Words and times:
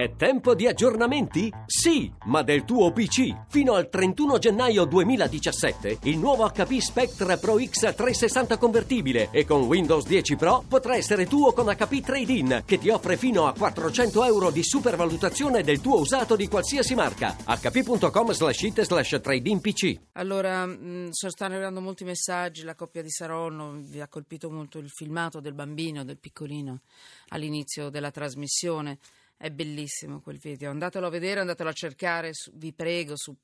È 0.00 0.16
tempo 0.16 0.54
di 0.54 0.66
aggiornamenti? 0.66 1.52
Sì, 1.66 2.10
ma 2.24 2.40
del 2.40 2.64
tuo 2.64 2.90
PC. 2.90 3.48
Fino 3.50 3.74
al 3.74 3.90
31 3.90 4.38
gennaio 4.38 4.86
2017 4.86 5.98
il 6.04 6.16
nuovo 6.16 6.48
HP 6.48 6.78
Spectre 6.78 7.36
Pro 7.36 7.58
X 7.62 7.80
360 7.94 8.56
convertibile 8.56 9.28
e 9.30 9.44
con 9.44 9.64
Windows 9.64 10.06
10 10.06 10.36
Pro 10.36 10.64
potrà 10.66 10.96
essere 10.96 11.26
tuo 11.26 11.52
con 11.52 11.66
HP 11.66 12.00
Trade-in 12.00 12.62
che 12.64 12.78
ti 12.78 12.88
offre 12.88 13.18
fino 13.18 13.46
a 13.46 13.52
400 13.52 14.24
euro 14.24 14.50
di 14.50 14.64
supervalutazione 14.64 15.62
del 15.62 15.82
tuo 15.82 16.00
usato 16.00 16.34
di 16.34 16.48
qualsiasi 16.48 16.94
marca. 16.94 17.36
hp.com 17.44 18.32
slash 18.32 18.62
it 18.62 18.80
slash 18.80 19.20
trade-in 19.20 19.60
PC. 19.60 20.00
Allora, 20.12 20.64
mh, 20.64 21.10
stanno 21.10 21.52
arrivando 21.56 21.82
molti 21.82 22.04
messaggi, 22.04 22.62
la 22.62 22.74
coppia 22.74 23.02
di 23.02 23.10
Saronno 23.10 23.76
vi 23.82 24.00
ha 24.00 24.08
colpito 24.08 24.50
molto 24.50 24.78
il 24.78 24.88
filmato 24.88 25.40
del 25.40 25.52
bambino, 25.52 26.04
del 26.04 26.16
piccolino 26.16 26.80
all'inizio 27.28 27.90
della 27.90 28.10
trasmissione. 28.10 28.98
È 29.42 29.48
bellissimo 29.50 30.20
quel 30.20 30.36
video, 30.36 30.68
andatelo 30.68 31.06
a 31.06 31.08
vedere, 31.08 31.40
andatelo 31.40 31.70
a 31.70 31.72
cercare, 31.72 32.32
vi 32.52 32.74
prego, 32.74 33.16
su, 33.16 33.34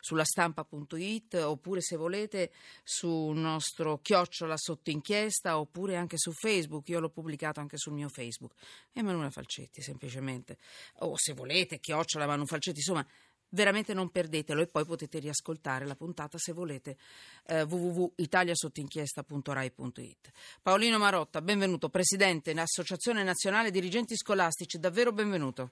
sulla 0.00 0.24
stampa.it 0.24 1.34
oppure 1.34 1.82
se 1.82 1.96
volete 1.96 2.50
sul 2.82 3.36
nostro 3.36 3.98
chiocciola 3.98 4.56
sotto 4.56 4.88
inchiesta 4.88 5.58
oppure 5.58 5.96
anche 5.96 6.16
su 6.16 6.32
Facebook, 6.32 6.88
io 6.88 6.98
l'ho 6.98 7.10
pubblicato 7.10 7.60
anche 7.60 7.76
sul 7.76 7.92
mio 7.92 8.08
Facebook. 8.08 8.54
Emanuela 8.94 9.28
Falcetti 9.28 9.82
semplicemente, 9.82 10.56
o 11.00 11.14
se 11.18 11.34
volete 11.34 11.78
chiocciola 11.78 12.24
Manu 12.24 12.46
Falcetti, 12.46 12.78
insomma 12.78 13.06
veramente 13.54 13.94
non 13.94 14.10
perdetelo 14.10 14.60
e 14.60 14.66
poi 14.66 14.84
potete 14.84 15.18
riascoltare 15.18 15.86
la 15.86 15.94
puntata 15.94 16.36
se 16.38 16.52
volete 16.52 16.98
eh, 17.46 17.62
www.italiasottoinchiesta.rai.it 17.62 20.30
Paolino 20.60 20.98
Marotta, 20.98 21.40
benvenuto, 21.40 21.88
presidente 21.88 22.52
dell'Associazione 22.52 23.22
Nazionale 23.22 23.70
Dirigenti 23.70 24.14
Scolastici, 24.16 24.78
davvero 24.78 25.12
benvenuto. 25.12 25.70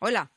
Hola. 0.00 0.28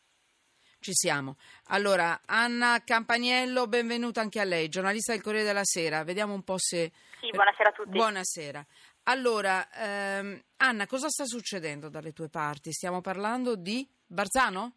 Ci 0.82 0.94
siamo. 0.94 1.36
Allora, 1.66 2.22
Anna 2.26 2.82
Campaniello, 2.86 3.68
benvenuta 3.68 4.22
anche 4.22 4.40
a 4.40 4.46
lei, 4.46 4.70
giornalista 4.70 5.12
del 5.12 5.22
Corriere 5.22 5.46
della 5.46 5.66
Sera. 5.66 6.06
Vediamo 6.06 6.34
un 6.34 6.44
po' 6.44 6.58
se... 6.58 6.94
Sì, 7.20 7.32
buonasera 7.32 7.68
a 7.68 7.74
tutti. 7.74 7.90
Buonasera. 7.90 8.66
Allora, 9.04 9.70
ehm, 9.74 10.42
Anna, 10.56 10.88
cosa 10.88 11.10
sta 11.10 11.26
succedendo 11.26 11.90
dalle 11.90 12.14
tue 12.14 12.30
parti? 12.30 12.72
Stiamo 12.72 13.02
parlando 13.02 13.58
di 13.58 13.86
Barzano? 14.06 14.76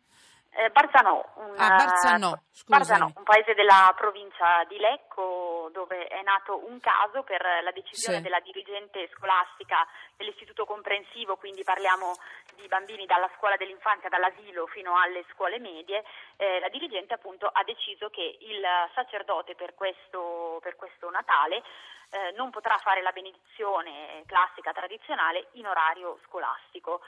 Eh, 0.55 0.69
Barzano, 0.69 1.33
un, 1.37 1.55
ah, 1.57 1.69
Barzano, 1.77 2.43
Barzano, 2.67 3.13
un 3.17 3.23
paese 3.25 3.55
della 3.55 3.91
provincia 3.97 4.63
di 4.69 4.77
Lecco 4.77 5.71
dove 5.73 6.07
è 6.09 6.21
nato 6.23 6.67
un 6.69 6.79
caso 6.79 7.23
per 7.23 7.41
la 7.63 7.71
decisione 7.71 8.19
Sì. 8.19 8.23
della 8.23 8.39
dirigente 8.41 9.09
scolastica 9.15 9.87
dell'istituto 10.15 10.67
comprensivo, 10.67 11.37
quindi 11.37 11.65
parliamo 11.65 12.17
di 12.55 12.69
bambini 12.69 13.07
dalla 13.07 13.31
scuola 13.39 13.57
dell'infanzia, 13.57 14.11
dall'asilo 14.11 14.67
fino 14.67 14.95
alle 14.99 15.25
scuole 15.33 15.59
medie, 15.59 16.05
eh, 16.37 16.61
la 16.61 16.69
dirigente 16.69 17.15
appunto 17.15 17.47
ha 17.47 17.65
deciso 17.65 18.11
che 18.11 18.37
il 18.41 18.63
sacerdote 18.95 19.55
per 19.55 19.75
questo, 19.75 20.59
per 20.61 20.77
questo 20.77 21.09
Natale 21.09 21.63
eh, 22.11 22.33
non 22.37 22.51
potrà 22.51 22.77
fare 22.77 23.01
la 23.01 23.11
benedizione 23.13 24.23
classica 24.27 24.73
tradizionale 24.73 25.49
in 25.53 25.67
orario 25.67 26.19
scolastico. 26.27 27.01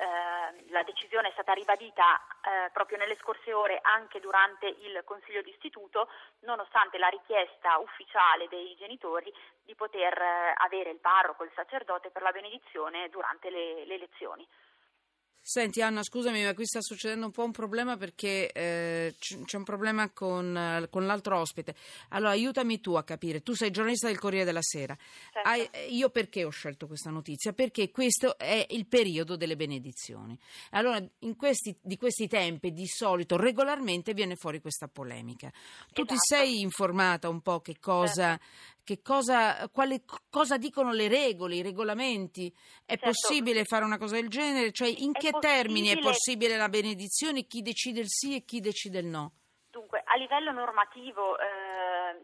Eh, 0.00 0.70
la 0.70 0.84
decisione 0.84 1.28
è 1.28 1.32
stata 1.32 1.52
ribadita 1.54 2.22
eh, 2.40 2.70
proprio 2.70 2.98
nelle 2.98 3.16
scorse 3.16 3.52
ore 3.52 3.80
anche 3.82 4.20
durante 4.20 4.68
il 4.68 5.02
Consiglio 5.04 5.42
d'istituto, 5.42 6.08
nonostante 6.40 6.98
la 6.98 7.08
richiesta 7.08 7.78
ufficiale 7.78 8.46
dei 8.46 8.76
genitori 8.76 9.34
di 9.64 9.74
poter 9.74 10.16
eh, 10.16 10.54
avere 10.58 10.90
il 10.90 11.00
parroco, 11.00 11.42
il 11.42 11.50
sacerdote 11.52 12.10
per 12.10 12.22
la 12.22 12.30
benedizione 12.30 13.08
durante 13.08 13.50
le, 13.50 13.84
le 13.86 13.98
lezioni. 13.98 14.46
Senti 15.50 15.80
Anna, 15.80 16.02
scusami, 16.02 16.44
ma 16.44 16.52
qui 16.52 16.66
sta 16.66 16.82
succedendo 16.82 17.24
un 17.24 17.32
po' 17.32 17.42
un 17.42 17.52
problema 17.52 17.96
perché 17.96 18.52
eh, 18.52 19.14
c- 19.18 19.44
c'è 19.46 19.56
un 19.56 19.64
problema 19.64 20.10
con, 20.10 20.54
eh, 20.54 20.88
con 20.90 21.06
l'altro 21.06 21.38
ospite. 21.38 21.74
Allora, 22.10 22.32
aiutami 22.32 22.80
tu 22.80 22.92
a 22.96 23.02
capire. 23.02 23.40
Tu 23.40 23.54
sei 23.54 23.70
giornalista 23.70 24.08
del 24.08 24.18
Corriere 24.18 24.44
della 24.44 24.60
Sera. 24.60 24.94
Certo. 25.32 25.48
Hai- 25.48 25.66
eh, 25.72 25.86
io 25.86 26.10
perché 26.10 26.44
ho 26.44 26.50
scelto 26.50 26.86
questa 26.86 27.08
notizia? 27.08 27.54
Perché 27.54 27.90
questo 27.90 28.36
è 28.36 28.66
il 28.68 28.86
periodo 28.88 29.36
delle 29.38 29.56
benedizioni. 29.56 30.38
Allora, 30.72 31.02
in 31.20 31.34
questi, 31.34 31.74
di 31.80 31.96
questi 31.96 32.28
tempi, 32.28 32.74
di 32.74 32.86
solito, 32.86 33.38
regolarmente 33.38 34.12
viene 34.12 34.36
fuori 34.36 34.60
questa 34.60 34.86
polemica. 34.86 35.50
Tu 35.94 36.04
ti 36.04 36.12
Esatto. 36.12 36.42
sei 36.44 36.60
informata 36.60 37.30
un 37.30 37.40
po' 37.40 37.60
che 37.60 37.78
cosa, 37.80 38.38
che 38.84 39.00
cosa, 39.00 39.66
quale, 39.70 40.02
cosa 40.28 40.58
dicono 40.58 40.92
le 40.92 41.08
regole, 41.08 41.56
i 41.56 41.62
regolamenti? 41.62 42.52
È 42.84 42.96
Certo. 42.98 43.06
possibile 43.06 43.64
fare 43.64 43.84
una 43.84 43.98
cosa 43.98 44.14
del 44.16 44.28
genere? 44.28 44.72
Cioè, 44.72 44.88
in 44.88 45.12
che 45.12 45.30
termini 45.38 45.88
è 45.88 45.98
possibile- 45.98 46.56
la 46.56 46.68
benedizione? 46.68 47.46
Chi 47.46 47.62
decide 47.62 48.00
il 48.00 48.08
sì 48.08 48.36
e 48.36 48.44
chi 48.44 48.60
decide 48.60 48.98
il 48.98 49.06
no? 49.06 49.32
Dunque, 49.70 50.02
a 50.04 50.16
livello 50.16 50.50
normativo 50.52 51.38
eh, 51.38 51.44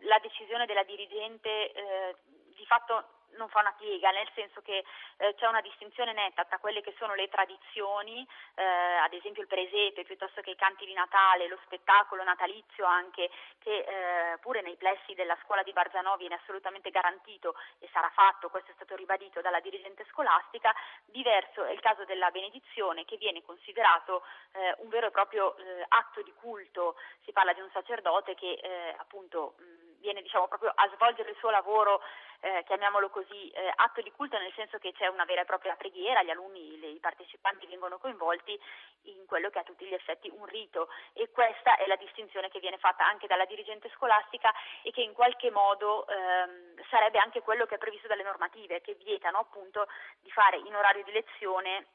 la 0.07 0.19
decisione 0.23 0.67
della 0.67 0.85
dirigente 0.85 1.49
eh, 1.73 2.17
di 2.57 2.65
fatto 2.67 3.24
non 3.37 3.49
fa 3.49 3.61
una 3.61 3.75
piega, 3.77 4.11
nel 4.11 4.29
senso 4.35 4.61
che 4.63 4.85
eh, 5.19 5.35
c'è 5.35 5.47
una 5.47 5.61
distinzione 5.61 6.13
netta 6.13 6.45
tra 6.45 6.59
quelle 6.59 6.81
che 6.81 6.95
sono 6.99 7.15
le 7.15 7.29
tradizioni, 7.29 8.27
eh, 8.55 8.63
ad 8.63 9.13
esempio 9.13 9.43
il 9.43 9.49
presepe, 9.49 10.05
piuttosto 10.05 10.41
che 10.41 10.51
i 10.51 10.57
canti 10.57 10.85
di 10.85 10.93
Natale, 10.93 11.49
lo 11.49 11.59
spettacolo 11.65 12.23
natalizio 12.23 12.85
anche, 12.85 13.31
che 13.59 13.79
eh, 13.79 14.39
pure 14.39 14.63
nei 14.63 14.77
plessi 14.77 15.15
della 15.15 15.37
scuola 15.43 15.63
di 15.63 15.73
Barzanò 15.73 16.17
viene 16.17 16.35
assolutamente 16.37 16.91
garantito 16.91 17.55
e 17.79 17.89
sarà 17.93 18.11
fatto, 18.11 18.51
questo 18.51 18.71
è 18.71 18.75
stato 18.75 18.97
ribadito 18.97 19.41
dalla 19.41 19.61
dirigente 19.61 20.05
scolastica, 20.11 20.75
diverso 21.05 21.65
è 21.65 21.73
il 21.73 21.81
caso 21.81 22.05
della 22.05 22.31
benedizione 22.31 23.05
che 23.05 23.17
viene 23.17 23.43
considerato 23.43 24.23
eh, 24.53 24.75
un 24.79 24.89
vero 24.89 25.09
e 25.09 25.11
proprio 25.11 25.57
eh, 25.57 25.85
atto 25.89 26.23
di 26.23 26.33
culto, 26.41 26.97
si 27.25 27.33
parla 27.33 27.53
di 27.53 27.61
un 27.61 27.71
sacerdote 27.73 28.35
che 28.35 28.53
eh, 28.53 28.95
appunto 28.99 29.55
mh, 29.59 29.84
viene 30.05 30.21
diciamo 30.21 30.47
proprio 30.49 30.71
a 30.75 30.87
svolgere 30.95 31.31
il 31.31 31.37
suo 31.37 31.49
lavoro 31.49 32.03
eh, 32.41 32.63
chiamiamolo 32.67 33.09
così, 33.09 33.49
eh, 33.49 33.73
atto 33.75 34.03
di 34.03 34.13
culto 34.13 34.37
nel 34.37 34.53
senso 34.53 34.77
che 34.77 34.93
c'è 34.93 35.07
una 35.07 35.25
vera 35.25 35.41
e 35.41 35.47
propria 35.47 35.75
preghiera, 35.77 36.23
gli 36.23 36.29
alunni, 36.29 36.79
le- 36.79 36.89
i 36.89 37.01
partecipanti 37.01 37.67
vengono 37.67 37.97
coinvolti 37.97 38.61
in 39.05 39.25
quello 39.25 39.49
che 39.49 39.59
è 39.59 39.61
a 39.63 39.65
tutti 39.65 39.87
gli 39.87 39.95
effetti 39.95 40.31
un 40.31 40.45
rito. 40.45 40.89
E 41.15 41.31
questa 41.31 41.77
è 41.77 41.87
la 41.87 41.97
distinzione 41.97 42.51
che 42.51 42.61
viene 42.61 42.77
fatta 42.77 43.07
anche 43.07 43.27
dalla 43.27 43.47
dirigente 43.47 43.91
scolastica 43.95 44.53
e 44.83 44.91
che 44.91 45.01
in 45.01 45.15
qualche 45.15 45.51
modo 45.51 46.07
ehm, 46.07 46.85
sarebbe 46.91 47.19
anche 47.19 47.41
quello 47.41 47.65
che 47.65 47.77
è 47.77 47.79
previsto 47.79 48.09
dalle 48.09 48.23
normative 48.23 48.83
che 48.83 48.95
vietano 48.95 49.39
appunto 49.39 49.89
di 50.21 50.31
fare 50.31 50.59
in 50.59 50.75
orario 50.77 51.03
di 51.05 51.13
lezione 51.13 51.87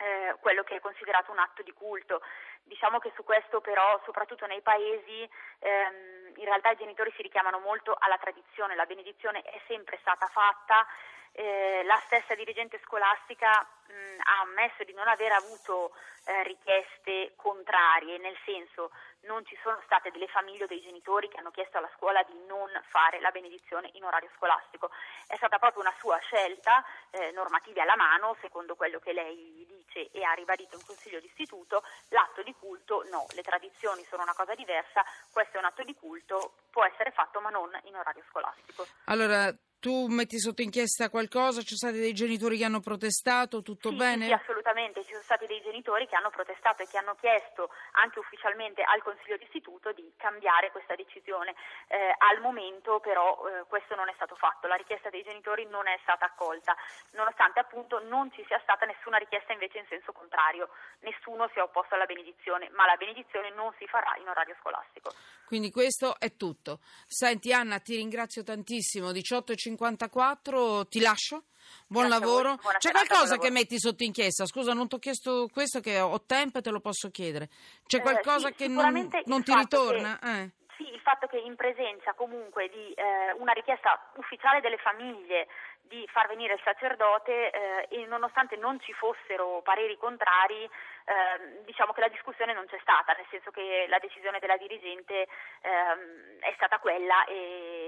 eh, 0.00 0.36
quello 0.40 0.62
che 0.62 0.76
è 0.76 0.80
considerato 0.80 1.30
un 1.30 1.38
atto 1.38 1.62
di 1.62 1.72
culto. 1.72 2.22
Diciamo 2.62 2.98
che 2.98 3.12
su 3.14 3.22
questo 3.24 3.60
però, 3.60 4.00
soprattutto 4.04 4.46
nei 4.46 4.62
paesi, 4.62 5.28
ehm, 5.58 6.32
in 6.36 6.44
realtà 6.44 6.70
i 6.70 6.76
genitori 6.76 7.12
si 7.16 7.22
richiamano 7.22 7.58
molto 7.58 7.96
alla 7.98 8.18
tradizione, 8.18 8.74
la 8.74 8.86
benedizione 8.86 9.42
è 9.42 9.60
sempre 9.66 9.98
stata 10.00 10.26
fatta, 10.26 10.86
eh, 11.32 11.82
la 11.84 12.00
stessa 12.06 12.34
dirigente 12.34 12.80
scolastica 12.84 13.50
mh, 13.86 13.92
ha 14.22 14.40
ammesso 14.42 14.84
di 14.84 14.92
non 14.94 15.06
aver 15.06 15.32
avuto 15.32 15.92
eh, 16.24 16.42
richieste 16.42 17.34
contrarie, 17.36 18.18
nel 18.18 18.36
senso 18.44 18.90
non 19.22 19.44
ci 19.44 19.56
sono 19.62 19.80
state 19.84 20.10
delle 20.10 20.28
famiglie 20.28 20.64
o 20.64 20.66
dei 20.66 20.80
genitori 20.80 21.28
che 21.28 21.38
hanno 21.38 21.50
chiesto 21.50 21.78
alla 21.78 21.90
scuola 21.94 22.22
di 22.22 22.38
non 22.46 22.68
fare 22.88 23.20
la 23.20 23.30
benedizione 23.30 23.90
in 23.94 24.04
orario 24.04 24.30
scolastico. 24.36 24.90
È 25.26 25.36
stata 25.36 25.58
proprio 25.58 25.82
una 25.82 25.94
sua 25.98 26.18
scelta, 26.18 26.84
eh, 27.10 27.30
normative 27.32 27.80
alla 27.80 27.96
mano, 27.96 28.36
secondo 28.40 28.76
quello 28.76 28.98
che 28.98 29.12
lei 29.12 29.59
dice 29.90 30.10
e 30.12 30.22
ha 30.22 30.32
ribadito 30.32 30.76
in 30.76 30.84
consiglio 30.86 31.20
d'istituto, 31.20 31.82
l'atto 32.10 32.42
di 32.42 32.54
culto 32.58 33.04
no, 33.10 33.26
le 33.34 33.42
tradizioni 33.42 34.06
sono 34.08 34.22
una 34.22 34.34
cosa 34.34 34.54
diversa, 34.54 35.04
questo 35.32 35.56
è 35.56 35.58
un 35.58 35.66
atto 35.66 35.82
di 35.82 35.94
culto, 35.94 36.54
può 36.70 36.84
essere 36.84 37.10
fatto 37.10 37.40
ma 37.40 37.50
non 37.50 37.68
in 37.84 37.96
orario 37.96 38.22
scolastico. 38.30 38.86
Allora, 39.06 39.52
tu 39.80 40.06
metti 40.06 40.38
sotto 40.38 40.62
inchiesta 40.62 41.08
qualcosa? 41.08 41.62
Ci 41.62 41.74
sono 41.74 41.90
stati 41.90 41.98
dei 41.98 42.12
genitori 42.12 42.58
che 42.58 42.64
hanno 42.64 42.80
protestato? 42.80 43.62
Tutto 43.62 43.90
Sì, 43.90 43.96
bene? 43.96 44.26
Sì, 44.26 44.30
sì, 44.46 44.52
assolutamente. 44.60 45.02
Ci 45.02 45.10
sono 45.10 45.24
stati 45.24 45.46
dei 45.46 45.60
genitori 45.62 46.06
che 46.06 46.16
hanno 46.16 46.30
protestato 46.30 46.82
e 46.82 46.86
che 46.86 46.98
hanno 46.98 47.16
chiesto 47.16 47.70
anche 47.92 48.18
ufficialmente 48.18 48.82
al 48.82 49.02
Consiglio 49.02 49.36
d'istituto 49.36 49.92
di 49.92 50.12
cambiare 50.16 50.70
questa 50.70 50.94
decisione. 50.94 51.54
Eh, 51.88 52.14
al 52.18 52.40
momento 52.40 53.00
però 53.00 53.40
eh, 53.48 53.64
questo 53.66 53.94
non 53.96 54.08
è 54.08 54.12
stato 54.14 54.36
fatto, 54.36 54.68
la 54.68 54.76
richiesta 54.76 55.10
dei 55.10 55.22
genitori 55.22 55.66
non 55.66 55.88
è 55.88 55.98
stata 56.02 56.26
accolta, 56.26 56.76
nonostante 57.12 57.58
appunto 57.60 58.00
non 58.04 58.30
ci 58.32 58.44
sia 58.46 58.60
stata 58.62 58.86
nessuna 58.86 59.16
richiesta 59.16 59.52
invece 59.52 59.78
in 59.78 59.86
senso 59.88 60.12
contrario. 60.12 60.68
Nessuno 61.00 61.48
si 61.52 61.58
è 61.58 61.62
opposto 61.62 61.94
alla 61.94 62.06
benedizione, 62.06 62.68
ma 62.70 62.84
la 62.86 62.96
benedizione 62.96 63.50
non 63.50 63.72
si 63.78 63.86
farà 63.86 64.14
in 64.20 64.28
orario 64.28 64.54
scolastico. 64.60 65.12
Quindi 65.46 65.70
questo 65.70 66.18
è 66.18 66.36
tutto. 66.36 66.78
Senti 67.06 67.52
Anna, 67.52 67.80
ti 67.80 67.96
ringrazio 67.96 68.44
tantissimo. 68.44 69.10
18.54, 69.10 70.86
ti 70.88 71.00
lascio. 71.00 71.44
Buon 71.86 72.06
Grazie 72.08 72.24
lavoro. 72.24 72.56
C'è 72.78 72.90
qualcosa 72.90 73.38
che 73.38 73.50
metti 73.50 73.78
sotto 73.78 74.02
inchiesta? 74.04 74.46
Scusa, 74.46 74.72
non 74.72 74.88
ti 74.88 74.94
ho 74.96 74.98
chiesto 74.98 75.48
questo 75.52 75.80
che 75.80 76.00
ho 76.00 76.20
tempo 76.24 76.58
e 76.58 76.62
te 76.62 76.70
lo 76.70 76.80
posso 76.80 77.10
chiedere. 77.10 77.48
C'è 77.86 77.98
Eh, 77.98 78.02
qualcosa 78.02 78.48
sì, 78.48 78.54
che 78.54 78.68
non, 78.68 79.10
non 79.24 79.42
ti 79.42 79.54
ritorna? 79.54 80.18
che- 80.18 80.30
Eh. 80.42 80.50
Sì, 80.76 80.88
il 80.92 81.00
fatto 81.00 81.26
che 81.26 81.36
in 81.36 81.56
presenza 81.56 82.14
comunque 82.14 82.68
di 82.70 82.92
eh, 82.94 83.32
una 83.38 83.52
richiesta 83.52 84.10
ufficiale 84.16 84.60
delle 84.60 84.78
famiglie 84.78 85.46
di 85.82 86.06
far 86.12 86.28
venire 86.28 86.54
il 86.54 86.60
sacerdote 86.64 87.50
eh, 87.50 87.86
e 87.90 88.06
nonostante 88.06 88.56
non 88.56 88.78
ci 88.80 88.92
fossero 88.92 89.60
pareri 89.62 89.98
contrari, 89.98 90.62
ehm, 90.62 91.64
diciamo 91.66 91.92
che 91.92 92.00
la 92.00 92.08
discussione 92.08 92.54
non 92.54 92.64
c'è 92.66 92.78
stata, 92.80 93.12
nel 93.12 93.26
senso 93.28 93.50
che 93.50 93.86
la 93.88 93.98
decisione 93.98 94.38
della 94.38 94.56
dirigente 94.56 95.26
ehm, 95.62 96.38
è 96.38 96.52
stata 96.54 96.78
quella 96.78 97.24
e, 97.24 97.79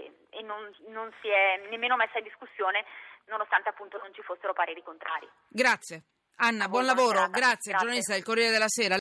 e 0.43 0.45
non, 0.45 0.71
non 0.89 1.11
si 1.23 1.29
è 1.29 1.69
nemmeno 1.71 1.97
messa 1.97 2.19
in 2.19 2.25
discussione 2.25 2.85
nonostante 3.27 3.69
appunto 3.69 3.99
non 3.99 4.13
ci 4.13 4.23
fossero 4.23 4.53
pareri 4.53 4.83
contrari. 4.83 5.29
Grazie. 5.49 6.03
Anna, 6.37 6.69
buon 6.69 6.85
lavoro. 6.85 7.29
Grazie, 7.31 7.71
Grazie. 7.71 7.73
giornalista 7.79 8.13
del 8.15 8.25
Corriere 8.25 8.51
della 8.51 8.69
Sera. 8.69 8.89